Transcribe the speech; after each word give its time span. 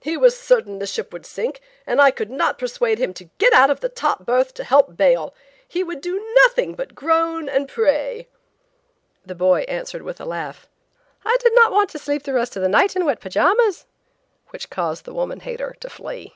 He 0.00 0.16
was 0.16 0.34
certain 0.34 0.78
the 0.78 0.86
ship 0.86 1.12
would 1.12 1.26
sink, 1.26 1.60
and 1.86 2.00
I 2.00 2.10
could 2.10 2.30
not 2.30 2.56
persuade 2.58 2.98
him 2.98 3.12
to 3.12 3.28
get 3.36 3.52
out 3.52 3.68
of 3.68 3.80
the 3.80 3.90
top 3.90 4.24
berth 4.24 4.54
to 4.54 4.64
help 4.64 4.96
bail. 4.96 5.34
He 5.68 5.84
would 5.84 6.00
do 6.00 6.24
nothing 6.44 6.72
but 6.72 6.94
groan 6.94 7.50
and 7.50 7.68
pray." 7.68 8.26
The 9.26 9.34
boy 9.34 9.60
answered 9.68 10.00
with 10.00 10.22
a 10.22 10.24
laugh, 10.24 10.66
"I 11.22 11.36
did 11.38 11.54
not 11.54 11.70
want 11.70 11.90
to 11.90 11.98
sleep 11.98 12.22
the 12.22 12.32
rest 12.32 12.56
of 12.56 12.62
the 12.62 12.66
night 12.70 12.96
in 12.96 13.04
wet 13.04 13.20
pajamas," 13.20 13.84
which 14.48 14.70
caused 14.70 15.04
the 15.04 15.12
woman 15.12 15.40
hater 15.40 15.76
to 15.80 15.90
flee! 15.90 16.32